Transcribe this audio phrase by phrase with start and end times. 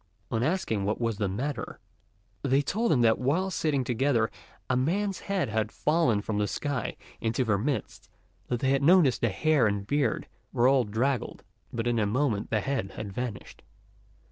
[0.31, 1.77] On asking what was the matter,
[2.41, 4.31] they told him that while sitting together
[4.67, 8.09] a man's head had fallen from the sky into their midst;
[8.47, 12.49] that they had noticed the hair and beard were all draggled, but in a moment
[12.49, 13.61] the head had vanished.